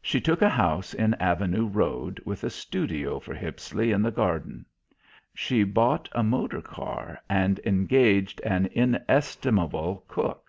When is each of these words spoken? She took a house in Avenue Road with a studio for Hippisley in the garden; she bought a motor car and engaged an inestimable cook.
She 0.00 0.22
took 0.22 0.40
a 0.40 0.48
house 0.48 0.94
in 0.94 1.12
Avenue 1.20 1.66
Road 1.66 2.18
with 2.24 2.44
a 2.44 2.48
studio 2.48 3.20
for 3.20 3.34
Hippisley 3.34 3.92
in 3.92 4.00
the 4.00 4.10
garden; 4.10 4.64
she 5.34 5.64
bought 5.64 6.08
a 6.12 6.22
motor 6.22 6.62
car 6.62 7.20
and 7.28 7.60
engaged 7.62 8.40
an 8.40 8.70
inestimable 8.72 10.06
cook. 10.08 10.48